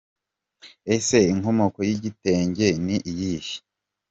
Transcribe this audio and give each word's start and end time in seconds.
Ese 0.95 1.17
inkomoko 1.33 1.79
y’igitenge 1.87 2.67
ni 2.85 2.97
iyihe?. 3.11 3.55